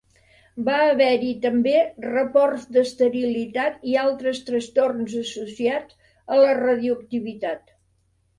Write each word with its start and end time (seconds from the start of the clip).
Va 0.67 0.77
haver-hi 0.85 1.27
també 1.43 1.73
reports 2.05 2.63
d'esterilitat 2.77 3.85
i 3.91 3.93
altres 4.05 4.41
trastorns 4.49 5.15
associats 5.21 6.01
a 6.33 6.41
la 6.47 6.57
radioactivitat. 6.63 7.73